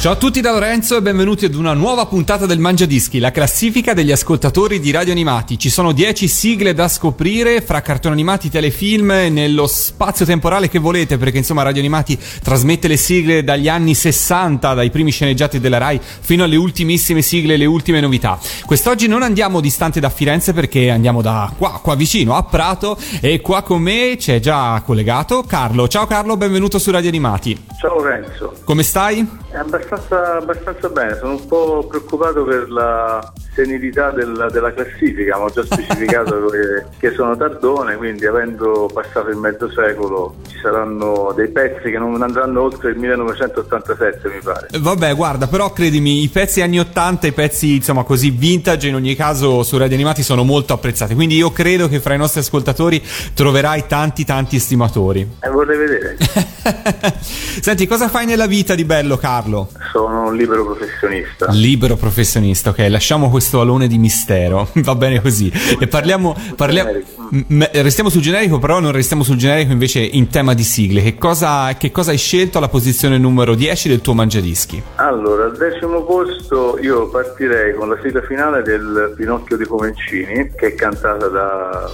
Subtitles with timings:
[0.00, 3.92] Ciao a tutti da Lorenzo e benvenuti ad una nuova puntata del Mangiadischi, la classifica
[3.92, 5.58] degli ascoltatori di radio animati.
[5.58, 11.18] Ci sono 10 sigle da scoprire fra cartoni animati, telefilm, nello spazio temporale che volete,
[11.18, 16.00] perché insomma Radio Animati trasmette le sigle dagli anni 60, dai primi sceneggiati della Rai,
[16.00, 18.38] fino alle ultimissime sigle, le ultime novità.
[18.64, 23.42] Quest'oggi non andiamo distante da Firenze perché andiamo da qua, qua vicino, a Prato, e
[23.42, 25.88] qua con me c'è già collegato Carlo.
[25.88, 27.66] Ciao Carlo, benvenuto su Radio Animati.
[27.78, 29.26] Ciao Lorenzo, Come stai?
[29.50, 35.44] è abbastanza, abbastanza bene, sono un po' preoccupato per la senilità del- della classifica, ma
[35.44, 41.32] ho già specificato che, che sono tardone, quindi avendo passato il mezzo secolo ci saranno
[41.36, 44.68] dei pezzi che non andranno oltre il 1987 mi pare.
[44.70, 48.94] Eh, Vabbè, guarda, però credimi, i pezzi anni 80, i pezzi insomma così vintage in
[48.94, 51.14] ogni caso su Radio Animati sono molto apprezzati.
[51.14, 53.02] Quindi io credo che fra i nostri ascoltatori
[53.34, 55.28] troverai tanti tanti estimatori.
[55.40, 56.16] E vorrei vedere,
[57.60, 59.68] Senti, cosa fai nella vita di bello, Carlo?
[59.92, 61.50] Sono un libero professionista.
[61.50, 65.52] Libero professionista, ok, lasciamo questo alone di mistero, va bene così.
[65.78, 66.90] E parliamo, parliamo
[67.72, 71.02] restiamo sul generico, però non restiamo sul generico invece in tema di sigle.
[71.02, 74.82] Che cosa, che cosa hai scelto alla posizione numero 10 del tuo mangiadischi?
[74.96, 80.68] Allora, al decimo posto io partirei con la sigla finale del Pinocchio di Comencini, che
[80.68, 81.90] è cantata da,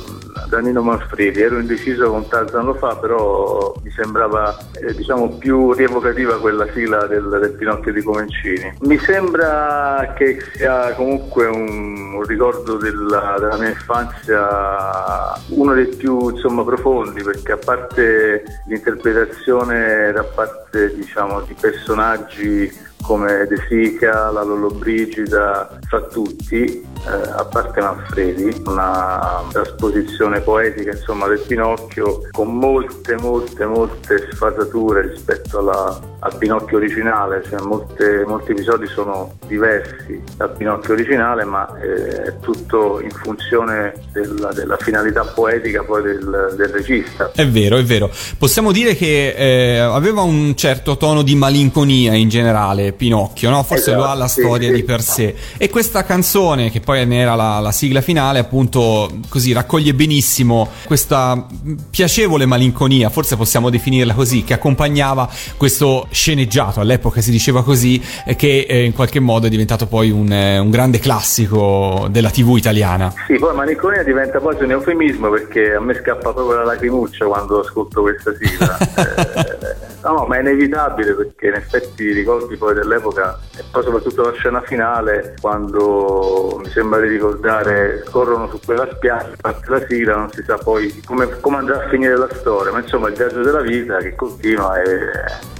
[0.48, 1.40] da Nino Manfredi.
[1.40, 7.06] Ero indeciso con Tarzan lo fa, però mi sembrava eh, diciamo più rievocativa quella sigla
[7.06, 8.76] del, del Pinocchio di Comencini.
[8.80, 16.30] Mi sembra che sia comunque un, un ricordo della, della mia infanzia, uno dei più
[16.30, 24.42] insomma, profondi, perché a parte l'interpretazione da parte diciamo, di personaggi come De Sica, la
[24.42, 33.16] Lollobrigida, fra tutti, eh, a parte Manfredi, una trasposizione poetica insomma, del Pinocchio con molte,
[33.16, 40.50] molte, molte sfasature rispetto alla- al Pinocchio originale, cioè molte- molti episodi sono diversi dal
[40.56, 46.68] Pinocchio originale, ma eh, è tutto in funzione della, della finalità poetica poi del, del
[46.68, 47.30] regista.
[47.32, 48.10] È vero, è vero.
[48.36, 53.62] Possiamo dire che eh, aveva un certo tono di malinconia in generale, Pinocchio, no?
[53.62, 54.74] Forse Esatto, lo ha la sì, storia sì.
[54.74, 55.34] di per sé.
[55.56, 60.68] E questa canzone, che poi ne era la, la sigla finale, appunto, così raccoglie benissimo
[60.86, 61.46] questa
[61.90, 68.02] piacevole malinconia, forse possiamo definirla così, che accompagnava questo sceneggiato, all'epoca si diceva così,
[68.36, 72.56] che eh, in qualche modo è diventato poi un, eh, un grande classico della TV
[72.56, 73.12] italiana.
[73.26, 77.60] Sì, poi malinconia diventa quasi un eufemismo perché a me scappa proprio la lacrimuccia quando
[77.60, 78.74] ascolto questa sigla.
[79.36, 84.22] Eh, no, ma è inevitabile perché in effetti i ricordi poi dell'epoca e poi soprattutto
[84.22, 90.16] la scena finale quando mi sembra di ricordare corrono su quella spiaggia, parte la sigla,
[90.16, 93.42] non si sa poi come, come andrà a finire la storia, ma insomma il viaggio
[93.42, 94.84] della vita che continua è,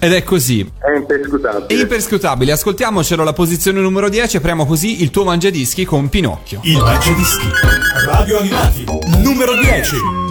[0.01, 0.71] Ed è così.
[0.79, 1.67] è imperscrutabile.
[1.67, 6.61] È imperscrutabile, ascoltiamocelo alla posizione numero 10 apriamo così il tuo mangiadischi con Pinocchio.
[6.63, 7.49] Il Mangiadischi,
[8.07, 8.85] Radio Animati,
[9.23, 10.26] numero 10.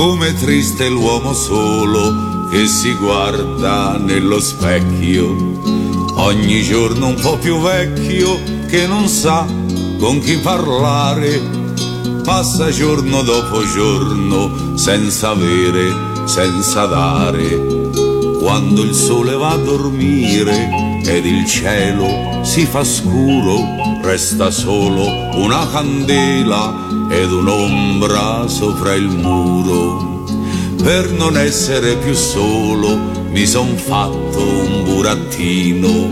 [0.00, 5.26] Come triste l'uomo solo che si guarda nello specchio,
[6.14, 9.46] ogni giorno un po' più vecchio che non sa
[9.98, 11.38] con chi parlare,
[12.24, 15.92] passa giorno dopo giorno senza avere,
[16.24, 17.90] senza dare.
[18.40, 25.68] Quando il sole va a dormire ed il cielo si fa scuro, resta solo una
[25.70, 30.24] candela ed un'ombra sopra il muro.
[30.82, 32.96] Per non essere più solo
[33.30, 36.08] mi son fatto un burattino,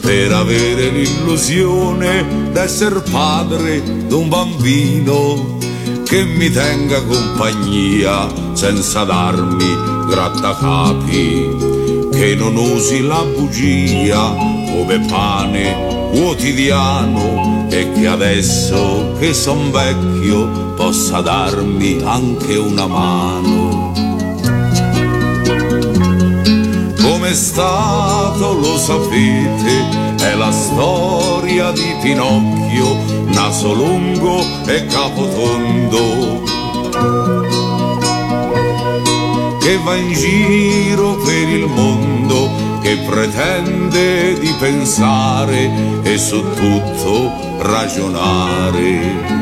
[0.00, 5.56] per avere l'illusione d'esser padre d'un bambino
[6.04, 9.76] che mi tenga compagnia senza darmi
[10.08, 11.56] grattacapi,
[12.12, 14.34] che non usi la bugia
[14.70, 23.92] come pane quotidiano e che adesso che son vecchio possa darmi anche una mano.
[27.02, 32.96] Come è stato lo sapete, è la storia di Pinocchio,
[33.32, 36.46] naso lungo e capo tondo
[39.68, 42.07] che va in giro per il mondo,
[43.08, 49.36] pretende di pensare e su tutto ragionare.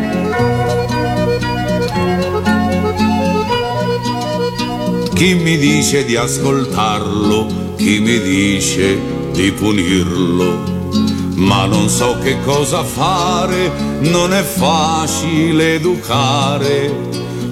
[5.12, 9.00] Chi mi dice di ascoltarlo, chi mi dice
[9.32, 10.74] di punirlo.
[11.34, 16.94] Ma non so che cosa fare, non è facile educare.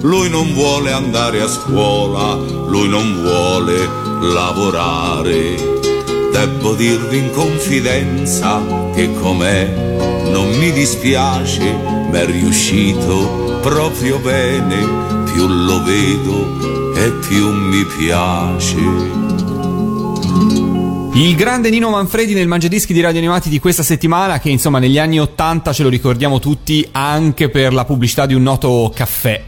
[0.01, 3.89] Lui non vuole andare a scuola, lui non vuole
[4.21, 5.74] lavorare.
[6.35, 8.61] Devo dirvi in confidenza
[8.93, 9.73] che com'è,
[10.31, 11.63] non mi dispiace,
[12.11, 18.75] m'è riuscito proprio bene, più lo vedo e più mi piace.
[21.13, 24.99] Il grande Nino Manfredi nel Mangiadischi di Radio Animati di questa settimana, che insomma negli
[24.99, 29.41] anni 80 ce lo ricordiamo tutti anche per la pubblicità di un noto caffè,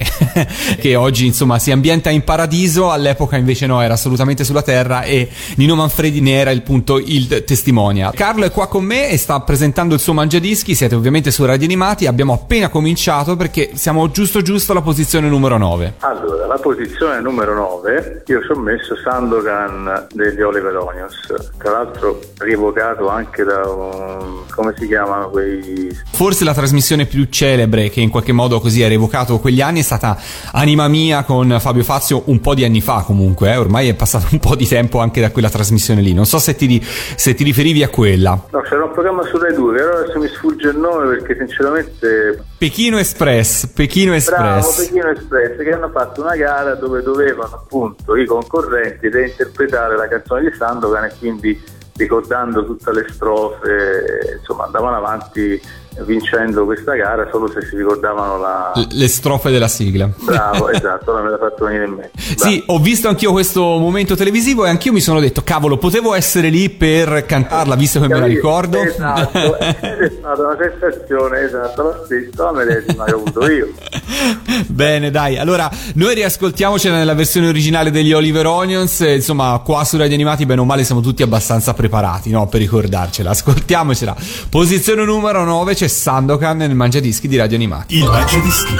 [0.79, 5.29] che oggi insomma si ambienta in paradiso, all'epoca invece no, era assolutamente sulla terra e
[5.55, 8.13] Nino Manfredi ne era il punto il testimonial.
[8.13, 11.65] Carlo è qua con me e sta presentando il suo Mangiadischi, siete ovviamente su Radio
[11.65, 15.95] Animati, abbiamo appena cominciato perché siamo giusto giusto alla posizione numero 9.
[15.99, 22.19] Allora, la posizione numero 9, io ci ho messo Sandokan degli Oliver Onions, tra l'altro
[22.39, 25.95] rievocato anche da, un, come si chiamano quei...
[26.11, 29.83] Forse la trasmissione più celebre che in qualche modo così ha rievocato quegli anni è
[29.83, 30.17] stata
[30.53, 33.57] Anima Mia con Fabio Fazio un po' di anni fa comunque, eh?
[33.57, 36.55] ormai è passato un po' di tempo anche da quella trasmissione lì, non so se
[36.55, 38.39] ti, se ti riferivi a quella.
[38.51, 42.43] No, c'era un programma su Rai 2, però adesso mi sfugge il nome perché sinceramente...
[42.57, 44.87] Pechino Express, Pechino Bravo, Express.
[44.87, 50.49] Pechino Express, che hanno fatto una gara dove dovevano appunto i concorrenti reinterpretare la canzone
[50.49, 55.59] di Sandokan e quindi ricordando tutte le strofe, insomma andavano avanti
[56.05, 58.71] vincendo questa gara solo se si ricordavano la...
[58.89, 60.09] Le strofe della sigla.
[60.19, 62.11] Bravo, esatto, ora me l'ha fatto venire in mente.
[62.17, 66.49] Sì, ho visto anch'io questo momento televisivo e anch'io mi sono detto, cavolo, potevo essere
[66.49, 68.81] lì per cantarla, visto che me la ricordo.
[68.81, 73.67] Esatto, è stata una sensazione, esatto, la stessa medesima che ho avuto io.
[74.67, 75.37] Bene, dai.
[75.37, 78.99] Allora, noi riascoltiamocela nella versione originale degli Oliver Onions.
[78.99, 82.47] Insomma, qua su Radio Animati, bene o male, siamo tutti abbastanza preparati, no?
[82.47, 83.31] Per ricordarcela.
[83.31, 84.15] Ascoltiamocela.
[84.49, 87.97] Posizione numero 9 c'è Sandokan nel Mangiadischi di Radio Animati.
[87.97, 88.73] Il Mangiadischi.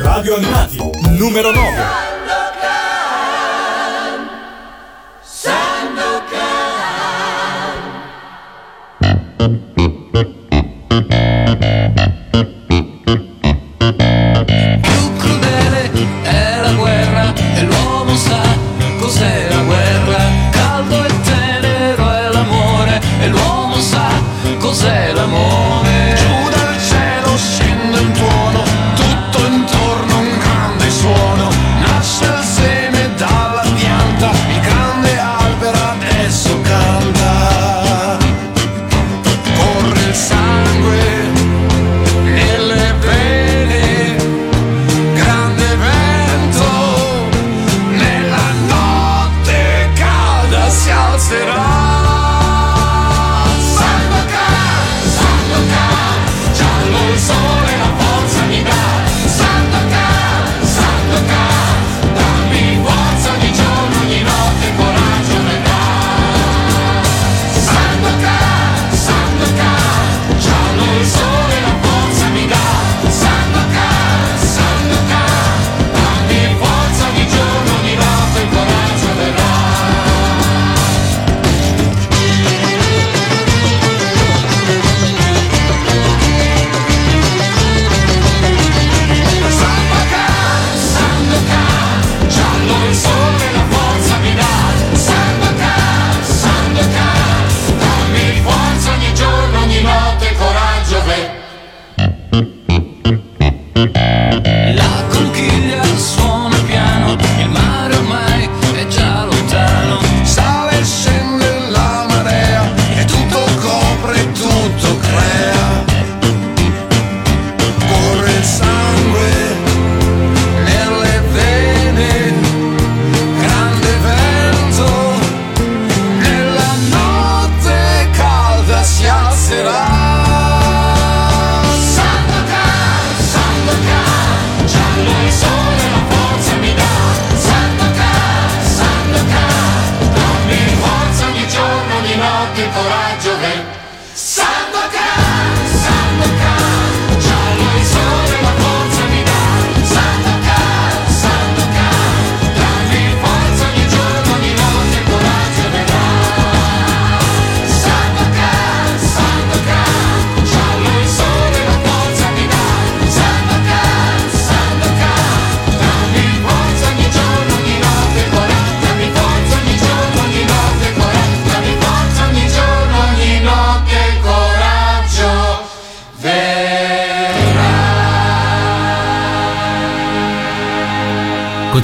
[0.00, 0.76] Radio Animati.
[1.18, 2.13] Numero 9.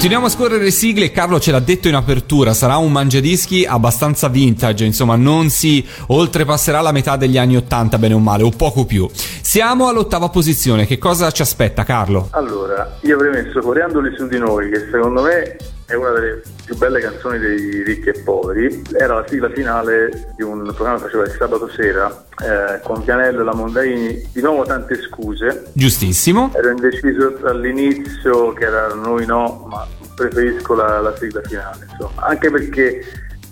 [0.01, 4.29] Continuiamo a scorrere le sigle, Carlo ce l'ha detto in apertura, sarà un mangiadischi abbastanza
[4.29, 8.85] vintage, insomma non si oltrepasserà la metà degli anni 80 bene o male, o poco
[8.85, 9.07] più.
[9.13, 12.29] Siamo all'ottava posizione, che cosa ci aspetta Carlo?
[12.31, 15.57] Allora, io avrei messo Coriandoli su di noi, che secondo me
[15.91, 18.81] è una delle più belle canzoni dei ricchi e poveri.
[18.93, 23.41] Era la sigla finale di un programma che faceva il sabato sera eh, con Pianello
[23.41, 24.29] e la Mondaini.
[24.31, 25.65] Di nuovo tante scuse.
[25.73, 26.51] Giustissimo.
[26.55, 31.85] Ero indeciso all'inizio che era noi no, ma preferisco la, la sigla finale.
[31.89, 32.21] Insomma.
[32.21, 33.05] Anche perché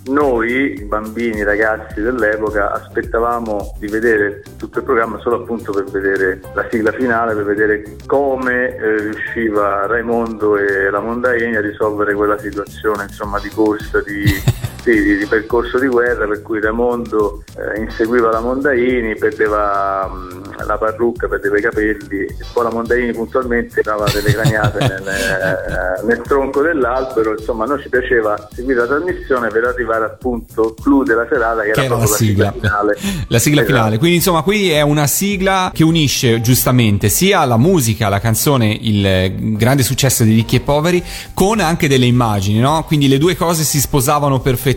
[0.06, 6.66] noi, bambini, ragazzi dell'epoca, aspettavamo di vedere tutto il programma solo appunto per vedere la
[6.70, 13.04] sigla finale, per vedere come eh, riusciva Raimondo e la Mondaini a risolvere quella situazione
[13.04, 14.24] insomma, di corsa, di,
[14.82, 20.64] sì, di, di percorso di guerra, per cui Raimondo eh, inseguiva la Mondaini, perdeva mh,
[20.66, 26.06] la parrucca, perdeva i capelli, e poi la Mondaini puntualmente dava delle craniate nel, eh,
[26.06, 31.02] nel tronco dell'albero, insomma a noi ci piaceva seguire la trasmissione per arrivare appunto clou
[31.02, 32.52] della serata che, Che era la proprio sigla.
[32.52, 32.96] finale.
[33.28, 33.76] La sigla Esatto.
[33.76, 33.98] finale.
[33.98, 39.56] Quindi insomma qui è una sigla che unisce giustamente sia la musica, la canzone, il
[39.56, 41.02] grande successo di Ricchi e Poveri,
[41.34, 42.84] con anche delle immagini, no?
[42.86, 44.68] Quindi le due cose si sposavano perfettamente.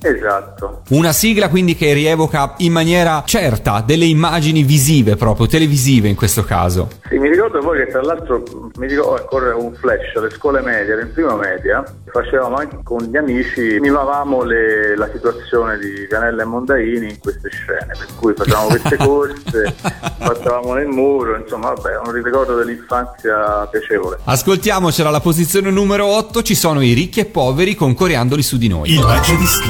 [0.00, 0.82] Esatto.
[0.90, 6.44] Una sigla quindi che rievoca in maniera certa delle immagini visive proprio, televisive in questo
[6.44, 6.88] caso.
[7.08, 8.42] Sì, mi ricordo poi che tra l'altro
[8.76, 13.16] mi ricordo ancora un flash alle scuole medie, in prima media, facevamo anche con gli
[13.16, 18.68] amici, mimavamo le- la situazione di Canella e Mondaini in queste scene, per cui facevamo
[18.68, 19.74] queste corse,
[20.18, 24.18] passavamo nel muro, insomma vabbè, un ricordo dell'infanzia piacevole.
[24.24, 28.68] Ascoltiamocela alla posizione numero 8 ci sono i ricchi e poveri con Coriandoli su di
[28.68, 28.90] noi.
[28.90, 29.68] Il Mangiadischi.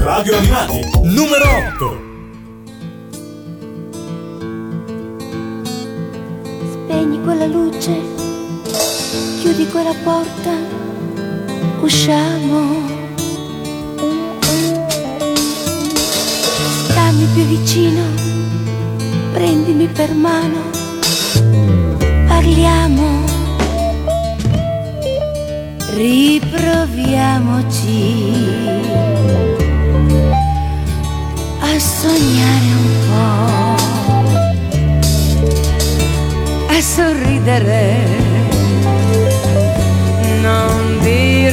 [0.00, 0.80] Radio Animati.
[1.02, 1.44] Numero
[1.76, 2.00] 8.
[6.72, 8.00] Spegni quella luce,
[9.40, 10.52] chiudi quella porta,
[11.82, 12.90] usciamo.
[16.88, 18.02] Stammi più vicino,
[19.34, 20.70] prendimi per mano,
[22.26, 23.31] parliamo.
[25.94, 26.72] Riproviamoci
[31.60, 33.50] a sognare un po'
[36.68, 37.84] a sorridere,
[40.40, 41.52] non dir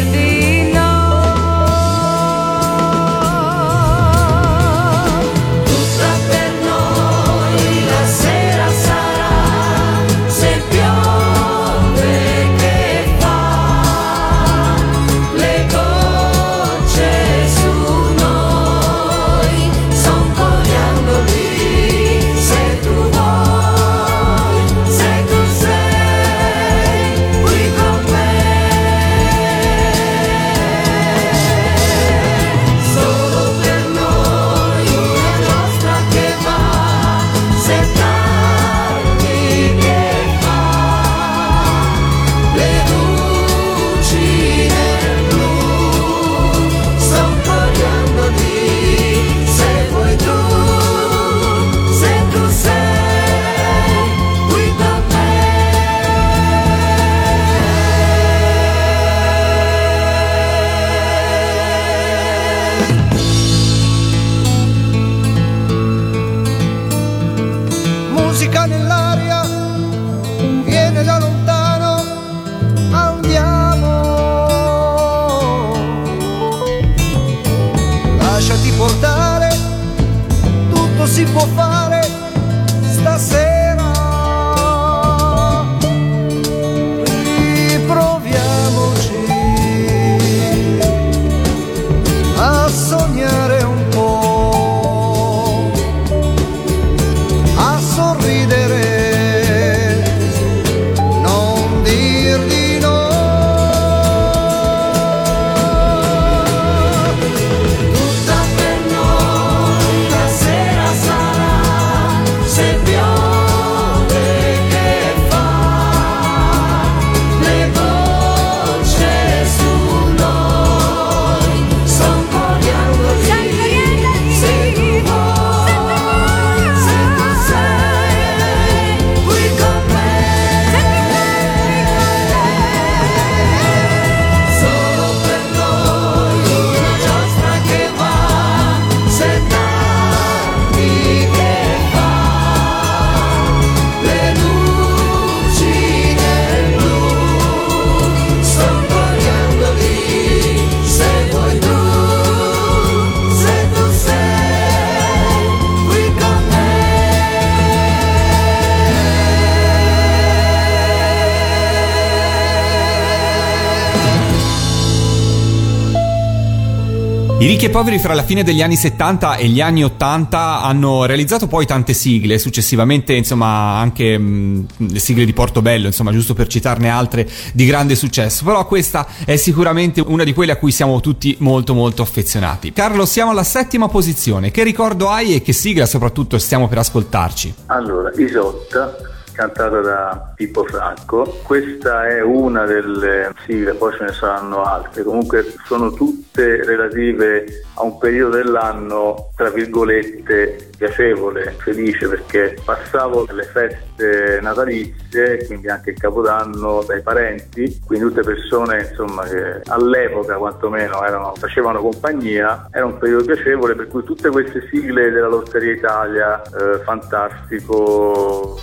[167.69, 171.67] e poveri fra la fine degli anni 70 e gli anni 80 hanno realizzato poi
[171.67, 177.29] tante sigle, successivamente insomma anche mh, le sigle di Portobello, insomma giusto per citarne altre
[177.53, 181.75] di grande successo, però questa è sicuramente una di quelle a cui siamo tutti molto
[181.75, 182.73] molto affezionati.
[182.73, 187.53] Carlo, siamo alla settima posizione, che ricordo hai e che sigla soprattutto stiamo per ascoltarci?
[187.67, 188.95] Allora, Isotta,
[189.39, 191.23] cantata da Pippo Franco.
[191.43, 195.03] Questa è una delle sigle, poi ce ne saranno altre.
[195.03, 203.43] Comunque sono tutte relative a un periodo dell'anno, tra virgolette, piacevole, felice, perché passavo le
[203.43, 211.03] feste natalizie, quindi anche il Capodanno, dai parenti, quindi tutte persone insomma, che all'epoca quantomeno
[211.03, 216.41] erano, facevano compagnia, era un periodo piacevole, per cui tutte queste sigle della Lotteria Italia,
[216.41, 218.57] eh, Fantastico,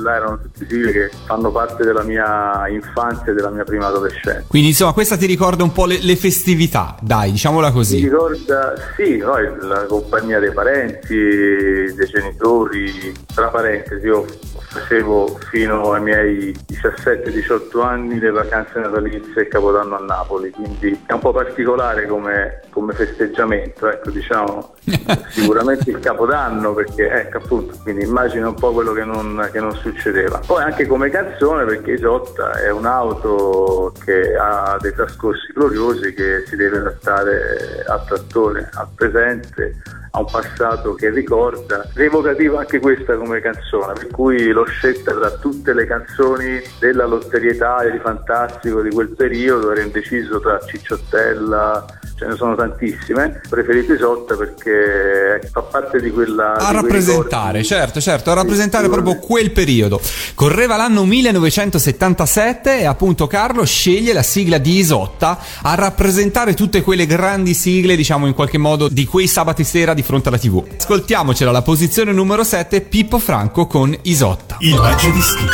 [0.00, 4.44] Bagnabella, erano tutte sigle che fanno parte della mia infanzia e della mia prima adolescenza.
[4.48, 8.02] Quindi insomma questa ti ricorda un po' le, le festività, dai, diciamola Mi così.
[8.02, 14.24] ricorda, sì, poi la compagnia dei parenti, dei genitori, tra parentesi, io
[14.70, 21.12] facevo fino ai miei 17-18 anni le vacanze natalizie e Capodanno a Napoli, quindi è
[21.12, 24.74] un po' particolare come, come festeggiamento, ecco, diciamo,
[25.30, 29.74] sicuramente il Capodanno, perché ecco appunto, quindi immagino un po' quello che non, che non
[29.90, 30.40] succedeva.
[30.46, 36.56] Poi anche come canzone, perché Isotta è un'auto che ha dei trascorsi gloriosi che si
[36.56, 39.76] deve adattare al trattore, al presente,
[40.10, 41.88] a un passato che ricorda.
[41.94, 47.52] Evocativa anche questa come canzone, per cui l'ho scelta tra tutte le canzoni della Lotteria
[47.52, 51.84] Italia, di Fantastico, di quel periodo, ero indeciso tra Cicciottella,
[52.20, 53.40] ce ne sono tantissime.
[53.48, 56.52] Preferito Isotta perché fa parte di quella...
[56.52, 60.00] A di rappresentare, certo, certo, a rappresentare Sì, proprio quel periodo.
[60.34, 67.06] Correva l'anno 1977 e appunto Carlo sceglie la sigla di Isotta a rappresentare tutte quelle
[67.06, 70.62] grandi sigle, diciamo in qualche modo, di quei sabati sera di fronte alla TV.
[70.78, 74.56] Ascoltiamocela, la posizione numero 7, Pippo Franco con Isotta.
[74.60, 75.44] Il Mangiadischi.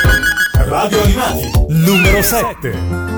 [0.55, 1.51] Radio Animati.
[1.69, 3.15] Numero 7.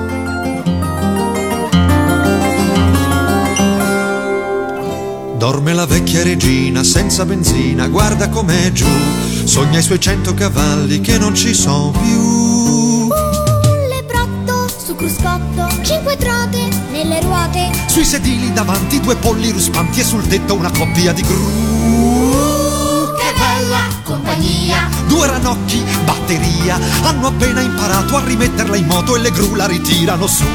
[5.39, 8.85] Dorme la vecchia regina senza benzina, guarda com'è giù,
[9.45, 13.07] sogna i suoi cento cavalli che non ci sono più.
[13.87, 16.38] Lebrotto su cruscotto, cinque trote
[17.03, 17.71] nelle ruote.
[17.87, 23.15] Sui sedili davanti due polli ruspanti e sul tetto una coppia di gru.
[23.15, 24.89] Che bella compagnia!
[25.07, 30.27] Due ranocchi, batteria, hanno appena imparato a rimetterla in moto e le gru la ritirano
[30.27, 30.45] su.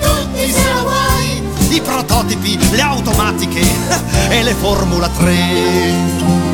[0.00, 1.42] tutti se lo vuoi!
[1.70, 3.60] I prototipi, le automatiche
[4.28, 6.49] e le Formula 3.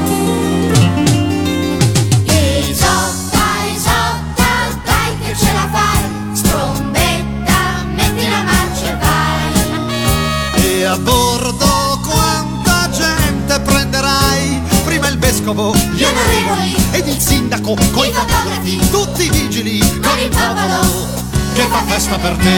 [21.96, 22.50] Festa per te.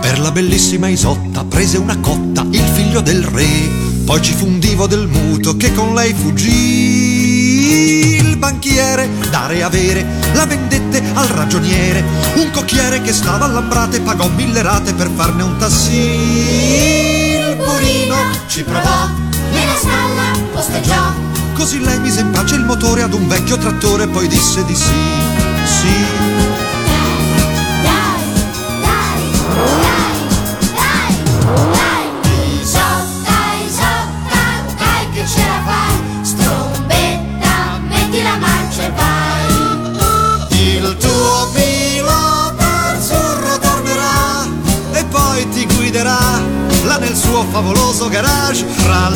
[0.00, 3.46] Per la bellissima Isotta prese una cotta il figlio del re,
[4.04, 8.16] poi ci fu un divo del muto che con lei fuggì.
[8.16, 12.02] Il banchiere, dare e avere, la vendette al ragioniere,
[12.34, 17.36] un cocchiere che stava all'ambrate pagò mille rate per farne un tassì.
[17.36, 18.16] Il burino
[18.48, 19.08] ci provò,
[19.52, 21.31] nella stalla posteggiò.
[21.62, 24.90] Così lei mise in pace il motore ad un vecchio trattore, poi disse di sì,
[25.64, 25.86] sì.
[25.86, 25.90] E!
[40.50, 44.48] Il tuo pilota azzurro tornerà
[44.94, 46.18] e poi ti guiderà
[46.86, 49.10] là nel suo favoloso garage, fra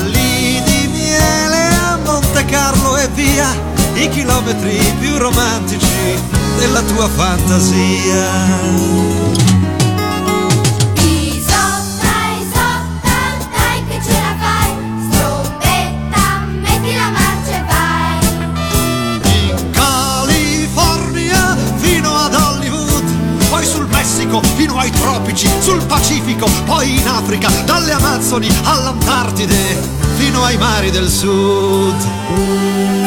[4.06, 5.86] i chilometri più romantici
[6.58, 8.46] della tua fantasia.
[10.94, 13.18] Isotta, Isotta,
[13.50, 14.70] dai che ce la fai!
[15.10, 18.18] Strombetta, metti la marcia vai!
[19.48, 23.04] In California fino ad Hollywood,
[23.48, 29.76] poi sul Messico fino ai tropici, sul Pacifico poi in Africa, dalle Amazzoni all'Antartide,
[30.16, 31.94] fino ai mari del sud.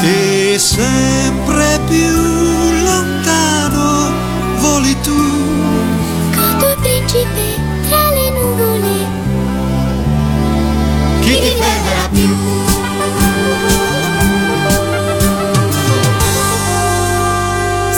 [0.01, 4.11] E sempre più lontano
[4.59, 5.15] voli tu.
[6.31, 7.55] Cado principe
[7.87, 9.07] tra le nuvole.
[11.21, 12.38] Chi ti fermerà più?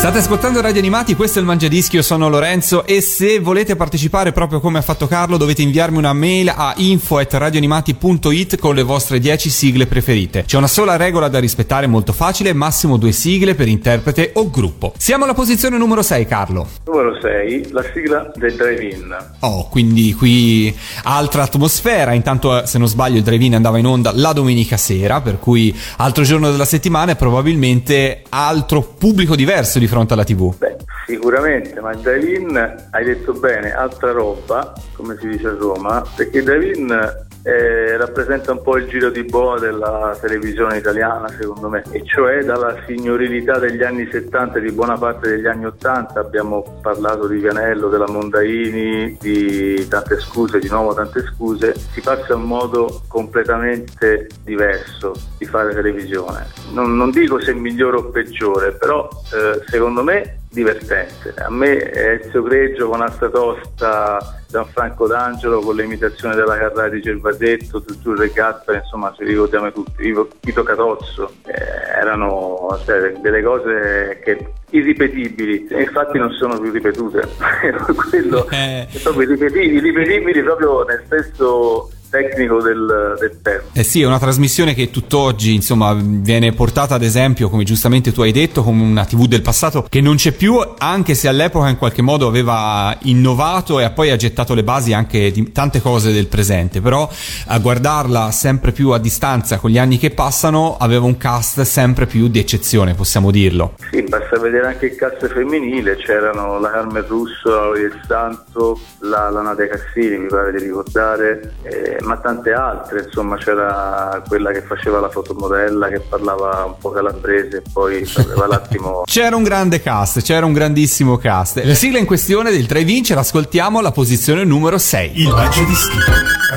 [0.02, 4.32] State ascoltando Radio Animati, questo è il Mangiadischi, io sono Lorenzo e se volete partecipare
[4.32, 9.52] proprio come ha fatto Carlo dovete inviarmi una mail a info.radioanimati.it con le vostre 10
[9.52, 10.44] sigle preferite.
[10.44, 14.92] C'è una sola regola da rispettare molto facile, massimo due sigle per interprete o gruppo.
[14.98, 16.68] Siamo alla posizione numero 6 Carlo.
[16.88, 19.16] Numero 6, la sigla del drive-in.
[19.42, 22.14] Oh, quindi qui altra atmosfera.
[22.14, 25.72] Intanto, eh, se non sbaglio, il drive-in andava in onda la domenica sera, per cui
[25.98, 30.56] altro giorno della settimana e probabilmente altro pubblico diverso di fronte alla TV.
[30.56, 36.42] Beh, sicuramente, ma drive-in, hai detto bene, altra roba, come si dice a Roma, perché
[36.42, 42.04] drive-in eh, rappresenta un po' il giro di boa della televisione italiana, secondo me, e
[42.06, 47.28] cioè dalla signorilità degli anni 70 e di buona parte degli anni 80, abbiamo parlato
[47.28, 52.44] di Vianello, della Mondaini, di tante scuse, di nuovo tante scuse, si passa a un
[52.44, 56.48] modo completamente diverso di fare televisione.
[56.74, 61.34] Non, non dico se migliore o peggiore, però eh, secondo me divertente.
[61.38, 67.84] A me Ezio Greggio con Asta Tosta, Gianfranco D'Angelo con l'imitazione della Carrà di Gervasetto,
[68.02, 75.68] Giulio Regatta, insomma ci ricordiamo tutti, Tito Catozzo, eh, erano cioè, delle cose che irripetibili
[75.68, 77.22] e infatti non sono più ripetute.
[78.10, 78.88] Quello, Eh.
[79.02, 83.72] proprio irripetibili, irripetibili proprio nel senso tecnico del, del termine.
[83.74, 88.22] Eh sì, è una trasmissione che tutt'oggi, insomma, viene portata ad esempio, come giustamente tu
[88.22, 91.78] hai detto, come una TV del passato che non c'è più, anche se all'epoca in
[91.78, 96.28] qualche modo aveva innovato e poi ha gettato le basi anche di tante cose del
[96.28, 97.10] presente, però
[97.48, 102.06] a guardarla sempre più a distanza con gli anni che passano aveva un cast sempre
[102.06, 103.76] più di eccezione, possiamo dirlo.
[103.90, 109.30] Sì, basta vedere anche il cast femminile, c'erano la Carmen Russo, la del Santo, la,
[109.30, 114.62] la Nadia Cassini, mi pare di ricordare, eh, ma tante altre, insomma c'era quella che
[114.62, 119.04] faceva la fotomodella, che parlava un po' calabrese e poi aveva l'attimo...
[119.12, 121.62] C'era un grande cast, c'era un grandissimo cast.
[121.64, 125.22] La sigla in questione del drive-in ce l'ascoltiamo alla posizione numero 6.
[125.22, 125.98] Il Mangiadischi.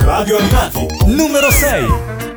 [0.00, 0.86] Radio Animati.
[1.06, 2.33] Numero 6.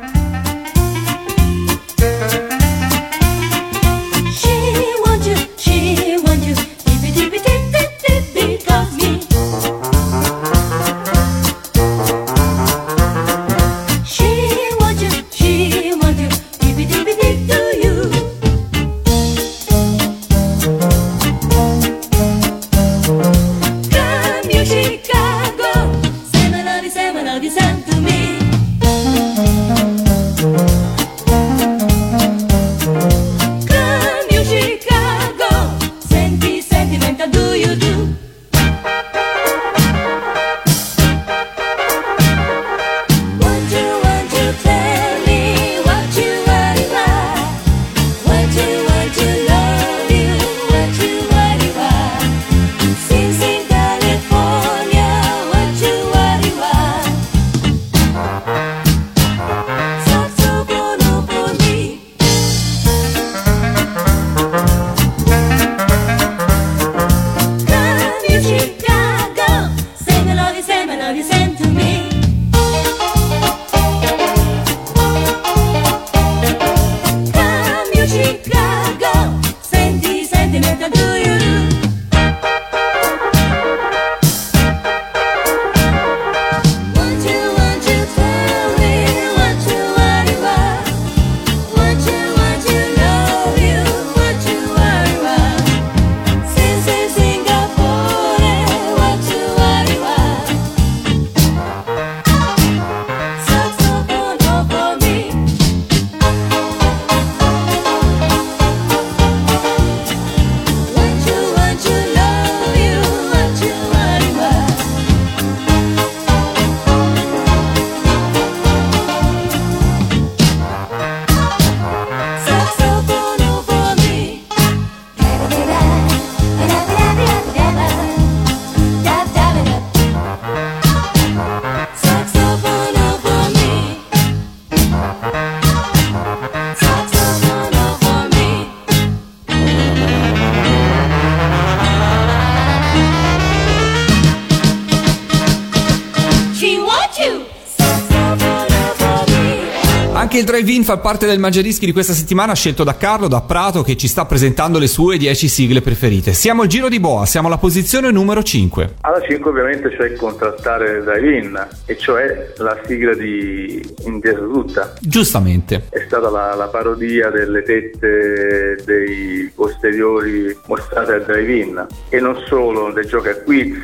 [150.48, 150.57] 2023.
[150.68, 154.06] Drive-in fa parte del Mangiadischi di questa settimana scelto da Carlo da Prato che ci
[154.06, 156.34] sta presentando le sue 10 sigle preferite.
[156.34, 158.96] Siamo al giro di boa, siamo alla posizione numero 5.
[159.00, 164.92] Alla 5 ovviamente c'è il contrastare drive-in, e cioè la sigla di Indietro tutta.
[165.00, 165.86] Giustamente.
[165.88, 172.92] È stata la, la parodia delle tette dei posteriori mostrate al drive-in e non solo,
[172.92, 173.74] dei giochi a quiz,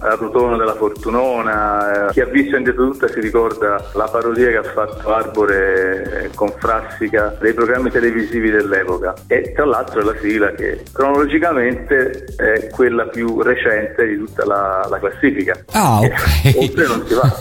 [0.00, 2.08] la Plutona della Fortunona.
[2.08, 6.30] eh, Chi ha visto Indietro tutta si ricorda la parodia che ha fatto Arbore eh,
[6.34, 9.14] con Frassica dei programmi televisivi dell'epoca.
[9.26, 14.86] E tra l'altro è la sigla che cronologicamente è quella più recente di tutta la,
[14.88, 15.56] la classifica.
[15.72, 16.56] Ah, E ok.
[16.60, 17.36] Oltre non si va.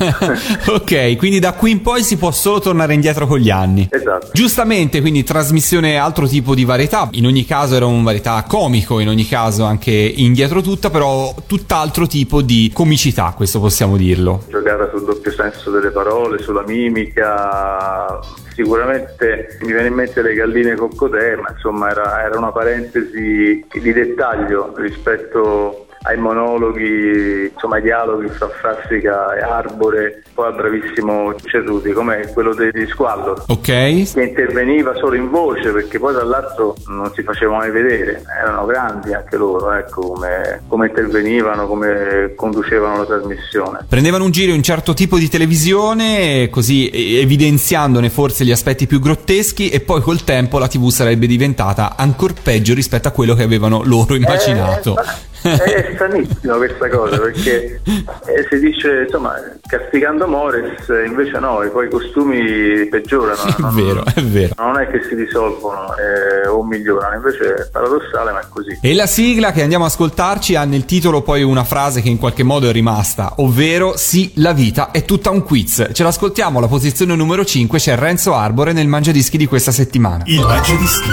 [0.73, 3.87] ok, quindi da qui in poi si può solo tornare indietro con gli anni.
[3.89, 4.29] esatto.
[4.33, 9.07] Giustamente, quindi trasmissione altro tipo di varietà, in ogni caso era un varietà comico, in
[9.07, 14.43] ogni caso anche indietro tutta, però tutt'altro tipo di comicità, questo possiamo dirlo.
[14.49, 18.19] giocata sul doppio senso delle parole, sulla mimica.
[18.53, 23.93] Sicuramente mi viene in mente le galline coccodè, ma insomma era, era una parentesi di
[23.93, 31.91] dettaglio rispetto ai monologhi, insomma ai dialoghi fra Frassica e Arbore, poi al bravissimo Cerruti,
[31.91, 33.61] come quello di, di Squallo, Ok?
[33.61, 39.13] che interveniva solo in voce perché poi dall'altro non si faceva mai vedere, erano grandi
[39.13, 43.85] anche loro, ecco, come, come intervenivano, come conducevano la trasmissione.
[43.87, 48.99] Prendevano un giro un certo tipo di televisione, così eh, evidenziandone forse gli aspetti più
[48.99, 53.43] grotteschi, e poi col tempo la TV sarebbe diventata ancora peggio rispetto a quello che
[53.43, 54.97] avevano loro immaginato.
[54.97, 59.33] Eh, è stranissima questa cosa perché eh, si dice insomma
[59.67, 64.53] castigando Mores invece no e poi i costumi peggiorano È non, vero, è vero.
[64.57, 68.93] non è che si risolvono eh, o migliorano invece è paradossale ma è così E
[68.93, 72.43] la sigla che andiamo a ascoltarci ha nel titolo poi una frase che in qualche
[72.43, 75.89] modo è rimasta, ovvero sì, la vita è tutta un quiz.
[75.91, 80.23] Ce l'ascoltiamo, alla posizione numero 5 c'è Renzo Arbore nel Mangiadischi di questa settimana.
[80.27, 81.09] Il Mangiadischi.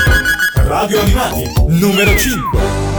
[0.55, 1.53] Radio Animati.
[1.69, 2.90] Numero 5.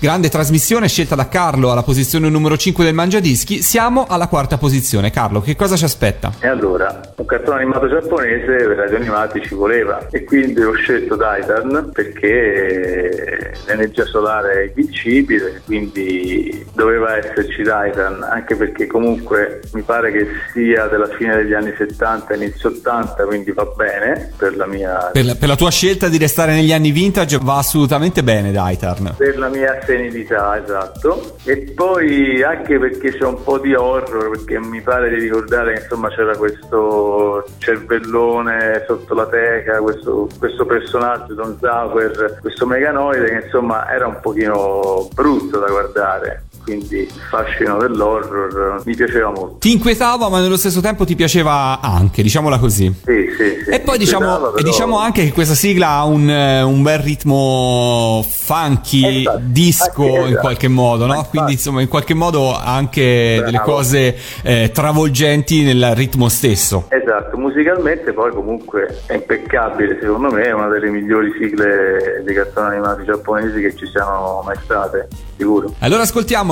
[0.00, 5.10] Grande trasmissione scelta da Carlo alla posizione numero 5 del Mangiadischi, siamo alla quarta posizione.
[5.10, 6.32] Carlo, che cosa ci aspetta?
[6.40, 11.18] E allora, un cartone animato giapponese per radio animati ci voleva e quindi ho scelto
[11.18, 20.10] Titan perché l'energia solare è invincibile, quindi doveva esserci Titan, anche perché comunque mi pare
[20.12, 25.10] che sia della fine degli anni 70, inizio 80, quindi va bene per la mia
[25.12, 29.14] Per la, per la tua scelta di restare negli anni vintage va assolutamente bene Daitarn.
[29.18, 31.36] per la mia senilità, esatto.
[31.44, 35.80] E poi anche perché c'è un po' di horror, perché mi pare di ricordare che
[35.82, 43.44] insomma c'era questo cervellone sotto la teca, questo, questo personaggio, Don Zauber, questo meganoide che
[43.46, 46.44] insomma era un pochino brutto da guardare.
[46.62, 49.56] Quindi il fascino dell'horror mi piaceva molto.
[49.58, 52.94] Ti inquietava ma nello stesso tempo ti piaceva anche, diciamola così.
[53.04, 53.70] Sì, sì, sì.
[53.70, 56.82] E poi diciamo, inquietava, e però- diciamo anche che questa sigla ha un, eh, un
[56.82, 60.40] bel ritmo funky, Esatto, disco anche in esatto.
[60.40, 61.14] qualche modo, no?
[61.14, 61.30] Infatti.
[61.30, 63.44] Quindi insomma in qualche modo ha anche Bravo.
[63.50, 66.86] delle cose eh, travolgenti nel ritmo stesso.
[66.88, 72.68] Esatto, musicalmente poi comunque è impeccabile, secondo me è una delle migliori sigle dei cartoni
[72.76, 75.74] animati giapponesi che ci siano mai state, sicuro.
[75.80, 76.04] Allora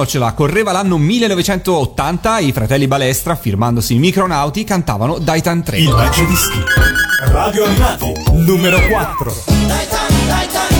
[0.09, 5.79] ascoltiamocela, correva l'anno 1980, i fratelli Balestra, firmandosi i Micronauti, cantavano Daitan 3.
[5.79, 6.62] Il Mangiadischi.
[7.27, 9.35] Radio Animati, numero 4.
[9.47, 10.78] Uno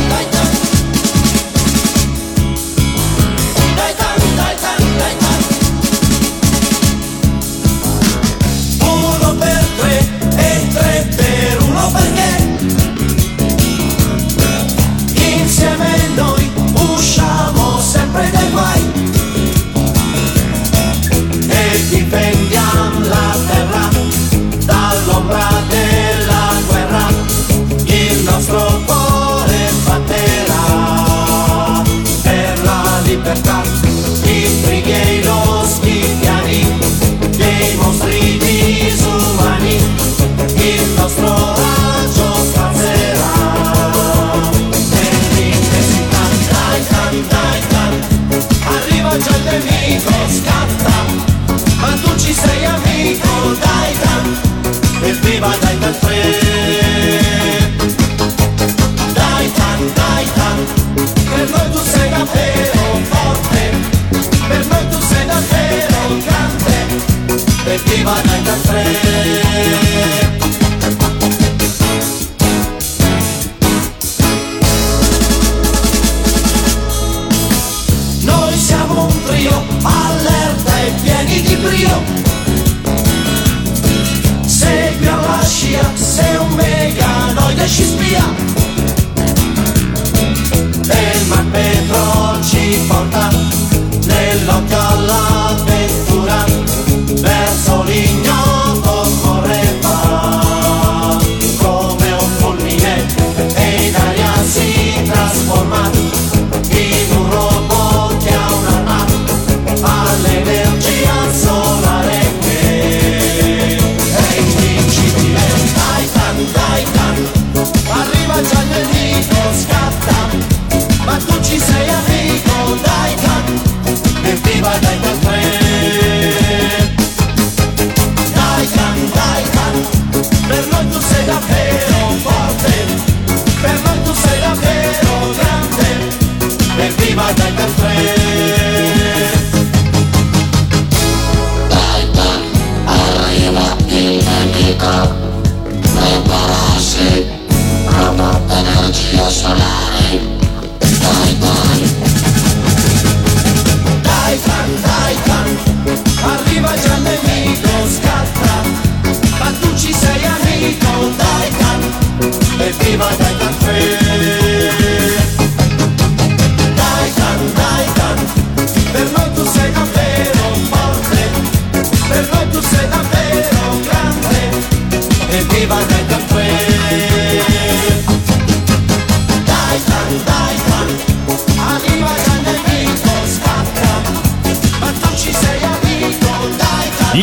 [68.09, 69.08] evviva Daitan 3 Noi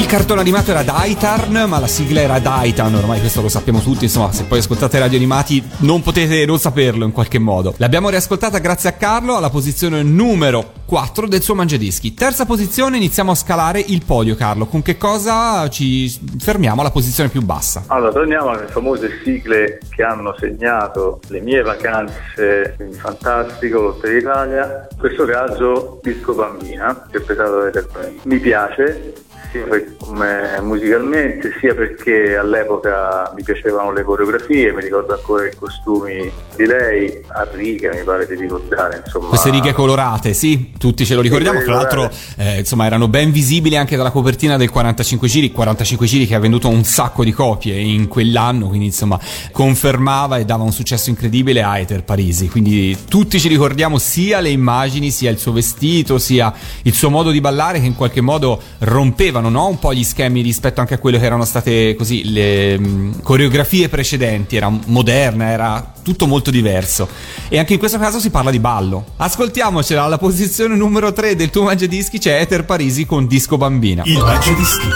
[0.05, 4.03] Il cartone animato era Daitarn, ma la sigla era Daitan, ormai questo lo sappiamo tutti,
[4.03, 7.73] insomma, se poi ascoltate radio animati non potete non saperlo in qualche modo.
[7.77, 12.13] L'abbiamo riascoltata grazie a Carlo alla posizione numero 4 del suo Mangiadischi.
[12.13, 14.67] Terza posizione, iniziamo a scalare il podio, Carlo.
[14.67, 17.85] Con che cosa ci fermiamo alla posizione più bassa?
[17.87, 24.87] Allora, torniamo alle famose sigle che hanno segnato le mie vacanze, quindi fantastico, Lotteria Italia.
[24.91, 28.19] In questo caso Disco Bambina, interpretato da Eter Parisi.
[28.25, 29.13] Mi piace,
[29.55, 35.55] sia per- come musicalmente, sia perché all'epoca mi piacevano le coreografie, mi ricordo ancora i
[35.55, 39.29] costumi di lei, a righe mi pare di ricordare, insomma.
[39.29, 41.61] Queste righe colorate, sì, tutti ce lo ricordiamo.
[41.61, 45.51] Tra l'altro, eh, insomma, erano ben visibili anche dalla copertina del 45 giri.
[45.51, 49.19] 45 giri che ha venduto un sacco di copie in quell'anno, quindi insomma,
[49.51, 52.49] confermava e dava un successo incredibile a Eter Parisi.
[52.49, 56.53] Quindi tutti ci ricordiamo sia le immagini, sia il suo vestito, sia
[56.83, 59.67] il suo modo di ballare che in qualche modo rompevano no?
[59.67, 63.89] un po' gli schemi rispetto anche a quello che erano state così le mh, coreografie
[63.89, 64.55] precedenti.
[64.55, 67.07] Era moderna, era tutto molto diverso.
[67.49, 69.05] E anche in questo caso si parla di ballo.
[69.17, 74.03] Ascoltiamocela alla posizione numero 3 del tuo Mangiadischi c'è Eter Parisi con Disco Bambina.
[74.05, 74.87] Il Mangiadischi.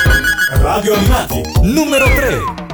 [0.61, 1.41] Radio Animati.
[1.63, 2.68] Numero 3.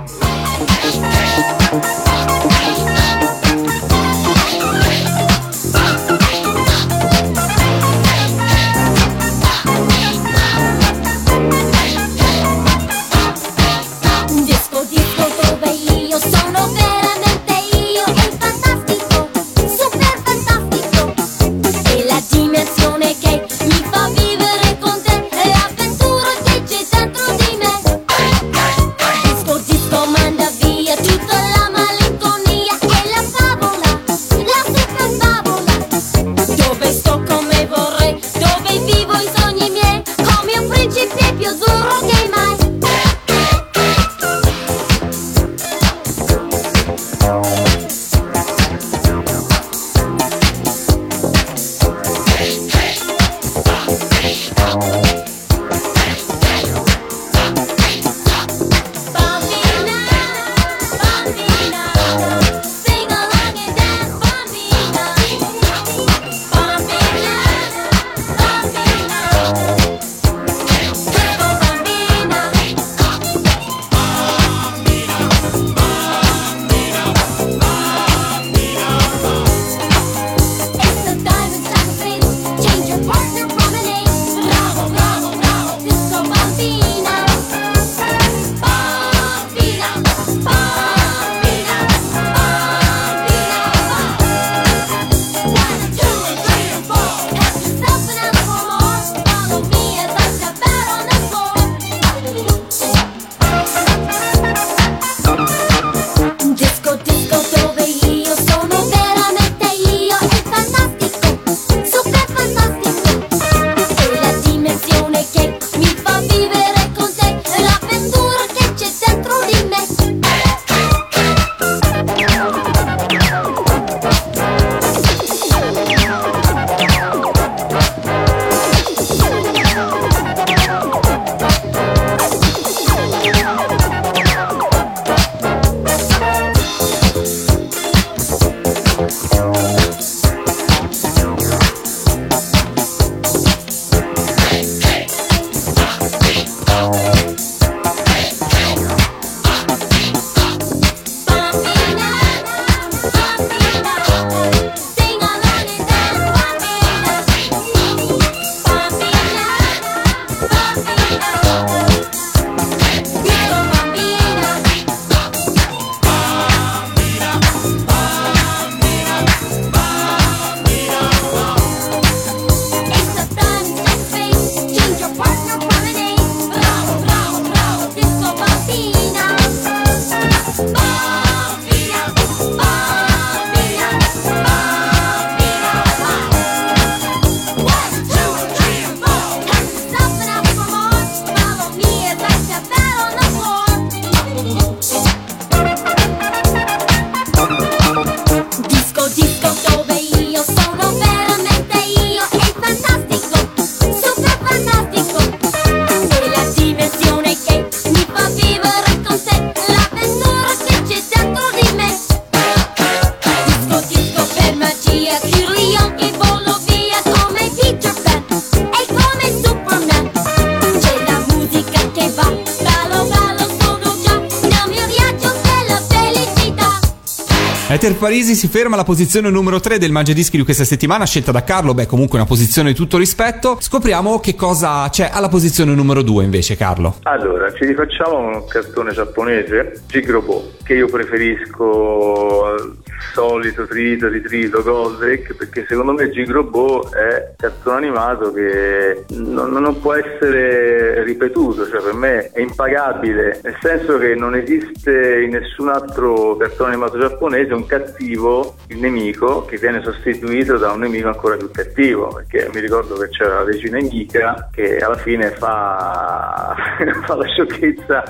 [227.86, 231.31] Ether Parisi si ferma alla posizione numero 3 del Mangia Dischi di questa settimana, scelta
[231.31, 233.57] da Carlo, beh comunque una posizione di tutto rispetto.
[233.59, 236.95] Scopriamo che cosa c'è alla posizione numero 2 invece Carlo.
[237.03, 242.75] Allora, ci rifacciamo un cartone giapponese, Jigrobo, che io preferisco al
[243.13, 249.79] solito trito, ritrito, Goldrake, perché secondo me Jigrobo è un cartone animato che non, non
[249.79, 255.69] può essere ripetuto, cioè per me è impagabile, nel senso che non esiste in nessun
[255.69, 261.36] altro cartone animato giapponese un cattivo, il nemico, che viene sostituito da un nemico ancora
[261.36, 266.55] più cattivo, perché mi ricordo che c'era la regina Mika che alla fine fa,
[267.05, 268.03] fa la sciocchezza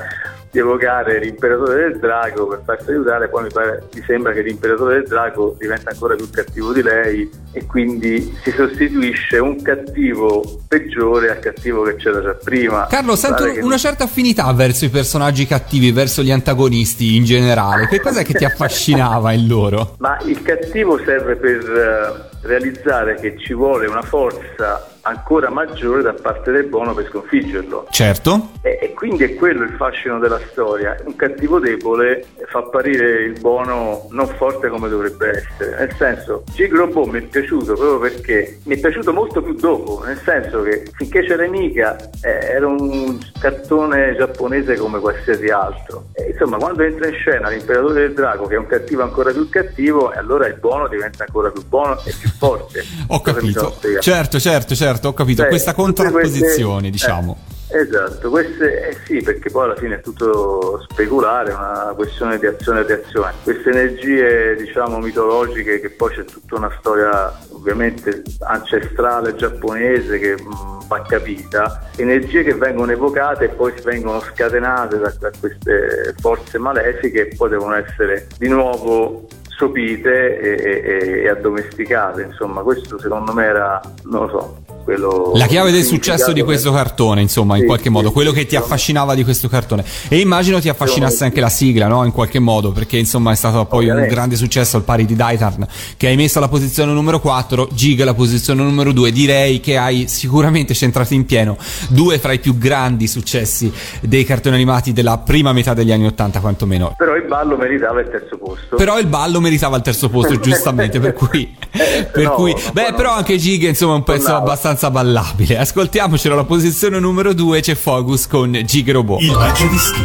[0.56, 4.99] di evocare l'imperatore del drago per farsi aiutare, poi mi, pare, mi sembra che l'imperatore
[4.99, 11.32] del drago diventa ancora più cattivo di lei e quindi si sostituisce un cattivo peggiore
[11.32, 12.88] al cattivo che c'era già prima.
[12.88, 17.89] Carlo, sento che- una certa affinità verso i personaggi cattivi, verso gli antagonisti in generale.
[17.89, 19.95] Che cos'è che ti affascinava in loro?
[19.99, 26.14] Ma il cattivo serve per eh, realizzare che ci vuole una forza ancora maggiore da
[26.14, 27.88] parte del buono per sconfiggerlo.
[27.89, 28.51] Certo.
[28.62, 30.95] E, e quindi è quello il fascino della storia.
[31.06, 35.78] Un cattivo debole fa apparire il buono non forte come dovrebbe essere.
[35.78, 40.20] Nel senso, Gigrobo mi è piaciuto proprio perché mi è piaciuto molto più dopo, nel
[40.24, 46.08] senso che finché c'era Nika eh, era un cartone giapponese come qualsiasi altro.
[46.14, 49.47] E, insomma, quando entra in scena l'imperatore del drago, che è un cattivo ancora più
[49.49, 52.84] cattivo, e allora il buono diventa ancora più buono e più forte.
[53.08, 53.72] Ho capito.
[53.72, 54.01] spiegato.
[54.01, 55.43] Certo, certo, certo, ho capito.
[55.43, 57.38] Beh, Questa contrapposizione, queste- diciamo.
[57.70, 62.39] eh, esatto, queste eh sì, perché poi alla fine è tutto speculare, è una questione
[62.39, 63.34] di azione e reazione.
[63.43, 70.88] Queste energie, diciamo, mitologiche, che poi c'è tutta una storia ovviamente ancestrale giapponese che mh,
[70.88, 77.28] va capita, energie che vengono evocate e poi vengono scatenate da, da queste forze malefiche
[77.30, 79.28] e poi devono essere di nuovo
[79.58, 82.24] sopite e, e- e addomesticate.
[82.24, 85.32] Insomma, questo secondo me era, non lo so, quello...
[85.36, 88.30] La chiave del successo di questo cartone, insomma, in Sì, qualche sì, modo, sì, quello
[88.32, 89.84] sì, che ti affascinava di questo cartone.
[90.10, 92.03] E immagino ti affascinasse anche la sigla, no?
[92.06, 94.14] In qualche modo, perché insomma è stato poi un Ovviamente.
[94.14, 95.66] grande successo al pari di Daitarn,
[95.97, 99.12] che hai messo alla posizione numero 4, Giga alla posizione numero 2.
[99.12, 101.58] Direi che hai sicuramente centrato in pieno
[101.89, 106.39] due fra i più grandi successi dei cartoni animati della prima metà degli anni 80,
[106.39, 106.93] quantomeno.
[106.97, 108.76] Però il ballo meritava il terzo posto.
[108.76, 111.56] Però il ballo meritava il terzo posto, giustamente, per cui...
[111.72, 114.43] Eh, per no, cui beh, però anche Giga, insomma, è un pezzo Tornava.
[114.43, 115.58] abbastanza ballabile.
[115.58, 119.22] Ascoltiamocelo alla posizione numero 2, c'è Focus con Giga Robot.
[119.22, 120.02] Il Mangia Dischi.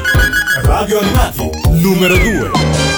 [0.62, 1.50] Radio Animati.
[1.80, 2.89] Numero 2.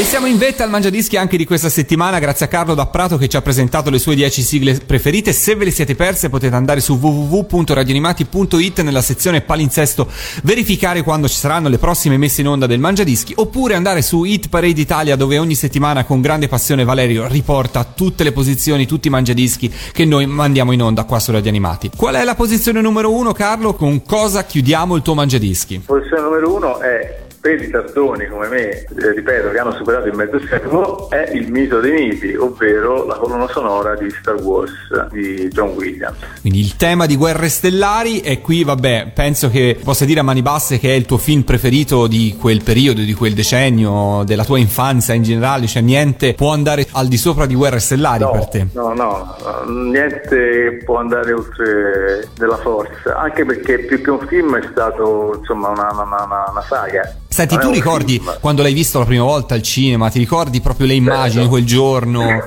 [0.00, 3.18] E siamo in vetta al Mangiadischi anche di questa settimana grazie a Carlo da Prato
[3.18, 5.34] che ci ha presentato le sue 10 sigle preferite.
[5.34, 10.08] Se ve le siete perse potete andare su www.radioanimati.it nella sezione palinsesto
[10.42, 14.48] verificare quando ci saranno le prossime messe in onda del Mangiadischi oppure andare su Hit
[14.48, 19.10] Parade Italia dove ogni settimana con grande passione Valerio riporta tutte le posizioni, tutti i
[19.10, 21.90] Mangiadischi che noi mandiamo in onda qua su Radio Animati.
[21.94, 23.74] Qual è la posizione numero uno Carlo?
[23.74, 25.82] Con cosa chiudiamo il tuo Mangiadischi?
[25.84, 30.14] Posizione numero uno è per i tardoni come me, eh, ripeto, che hanno superato il
[30.14, 34.72] mezzo secolo, è il mito dei miti, ovvero la colonna sonora di Star Wars
[35.10, 36.18] di John Williams.
[36.42, 40.42] Quindi il tema di Guerre Stellari e qui vabbè penso che possa dire a mani
[40.42, 44.58] basse che è il tuo film preferito di quel periodo, di quel decennio, della tua
[44.58, 48.48] infanzia in generale, cioè niente può andare al di sopra di Guerre Stellari No, per
[48.48, 48.66] te.
[48.74, 54.56] no, no, no, niente può andare oltre della forza, anche perché più che un film
[54.58, 57.14] è stato insomma una, una- una- una saga.
[57.40, 58.36] Senti, tu ricordi film.
[58.38, 62.20] quando l'hai visto la prima volta al cinema, ti ricordi proprio le immagini quel giorno?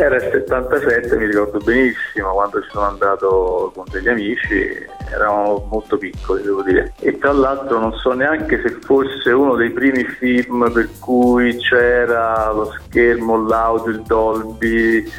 [0.00, 5.96] Era il 77, mi ricordo benissimo quando ci sono andato con degli amici, eravamo molto
[5.96, 6.92] piccoli devo dire.
[7.00, 12.52] E tra l'altro non so neanche se fosse uno dei primi film per cui c'era
[12.52, 15.10] lo schermo, l'audio, il Dolby, eh,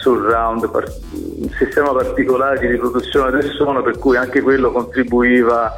[0.00, 5.72] surround, par- un sistema particolare di riproduzione del suono per cui anche quello contribuiva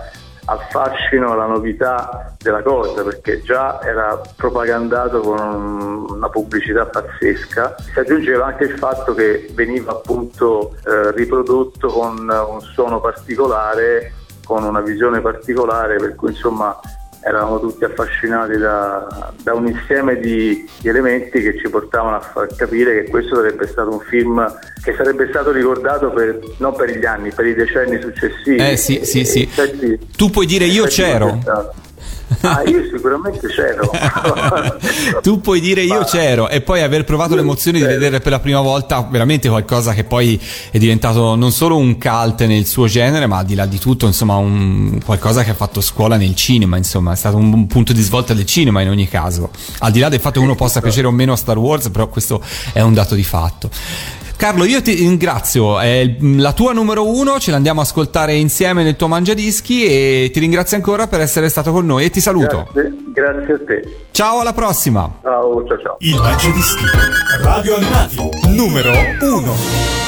[0.49, 7.77] al fascino, alla novità della cosa, perché già era propagandato con un- una pubblicità pazzesca.
[7.93, 14.13] Si aggiungeva anche il fatto che veniva appunto eh, riprodotto con un suono particolare,
[14.45, 16.79] con una visione particolare, per cui insomma
[17.21, 22.49] eravamo tutti affascinati da, da un insieme di, di elementi che ci portavano a far
[22.55, 27.05] capire che questo sarebbe stato un film che sarebbe stato ricordato per, non per gli
[27.05, 28.57] anni, per i decenni successivi.
[28.57, 29.43] Eh, sì, sì, sì.
[29.43, 31.35] Infatti- Tu puoi dire io infatti c'ero.
[31.35, 31.75] è stato.
[32.41, 33.91] Ah, io sicuramente c'ero.
[35.23, 37.99] tu puoi dire io Ma- c'ero e poi aver provato l'emozione di Certo.
[37.99, 42.45] vedere per la prima volta veramente qualcosa che poi è diventato non solo un cult
[42.47, 45.81] nel suo genere, ma al di là di tutto, insomma, un, qualcosa che ha fatto
[45.81, 49.09] scuola nel cinema, insomma, è stato un, un punto di svolta del cinema in ogni
[49.09, 49.51] caso.
[49.81, 52.09] Al di là del fatto che uno possa piacere o meno a Star Wars, però
[52.09, 53.71] questo è un dato di fatto.
[54.39, 58.95] Carlo, io ti ringrazio, è la tua numero uno, ce l'andiamo a ascoltare insieme nel
[58.95, 62.69] tuo Mangiadischi e ti ringrazio ancora per essere stato con noi e ti saluto.
[62.73, 63.97] Grazie, grazie a te.
[64.13, 65.13] Ciao, alla prossima!
[65.23, 65.97] Ciao, ciao, ciao.
[65.99, 66.85] Il Mangiadischi.
[67.43, 68.31] Radio Animati.
[68.55, 70.08] Numero 1.